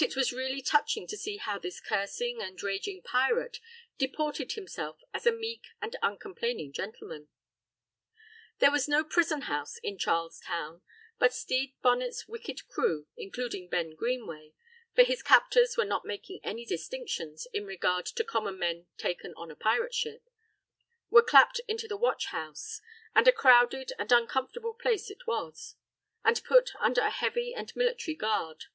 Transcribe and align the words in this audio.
It 0.00 0.14
was 0.14 0.30
really 0.32 0.62
touching 0.62 1.08
to 1.08 1.16
see 1.16 1.38
how 1.38 1.58
this 1.58 1.80
cursing 1.80 2.40
and 2.40 2.62
raging 2.62 3.02
pirate 3.02 3.58
deported 3.98 4.52
himself 4.52 5.00
as 5.12 5.26
a 5.26 5.32
meek 5.32 5.62
and 5.82 5.96
uncomplaining 6.04 6.72
gentleman. 6.72 7.26
There 8.60 8.70
was 8.70 8.86
no 8.86 9.02
prison 9.02 9.40
house 9.50 9.76
in 9.78 9.98
Charles 9.98 10.38
Town, 10.38 10.82
but 11.18 11.34
Stede 11.34 11.74
Bonnet's 11.82 12.28
wicked 12.28 12.68
crew, 12.68 13.08
including 13.16 13.68
Ben 13.68 13.96
Greenway 13.96 14.52
for 14.94 15.02
his 15.02 15.20
captors 15.20 15.76
were 15.76 15.84
not 15.84 16.04
making 16.04 16.38
any 16.44 16.64
distinctions 16.64 17.48
in 17.52 17.64
regard 17.66 18.06
to 18.06 18.22
common 18.22 18.56
men 18.56 18.86
taken 18.98 19.34
on 19.36 19.50
a 19.50 19.56
pirate 19.56 19.94
ship 19.94 20.30
were 21.10 21.22
clapped 21.24 21.60
into 21.66 21.88
the 21.88 21.96
watch 21.96 22.26
house 22.26 22.80
and 23.16 23.26
a 23.26 23.32
crowded 23.32 23.92
and 23.98 24.12
uncomfortable 24.12 24.74
place 24.74 25.10
it 25.10 25.26
was 25.26 25.74
and 26.24 26.44
put 26.44 26.70
under 26.78 27.00
a 27.00 27.10
heavy 27.10 27.52
and 27.52 27.74
military 27.74 28.14
guard. 28.14 28.66